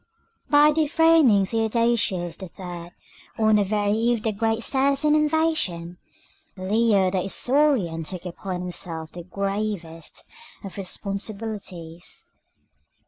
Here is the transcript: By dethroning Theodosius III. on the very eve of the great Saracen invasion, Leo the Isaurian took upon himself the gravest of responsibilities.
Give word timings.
By 0.49 0.71
dethroning 0.71 1.45
Theodosius 1.45 2.39
III. 2.41 2.91
on 3.37 3.57
the 3.57 3.63
very 3.63 3.91
eve 3.93 4.17
of 4.17 4.23
the 4.23 4.31
great 4.31 4.63
Saracen 4.63 5.13
invasion, 5.13 5.99
Leo 6.57 7.11
the 7.11 7.19
Isaurian 7.25 8.03
took 8.03 8.25
upon 8.25 8.61
himself 8.61 9.11
the 9.11 9.21
gravest 9.21 10.23
of 10.63 10.77
responsibilities. 10.77 12.31